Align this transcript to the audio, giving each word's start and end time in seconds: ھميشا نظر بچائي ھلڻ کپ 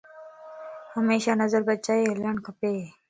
ھميشا 0.95 1.31
نظر 1.41 1.61
بچائي 1.67 2.03
ھلڻ 2.13 2.35
کپ 2.45 2.61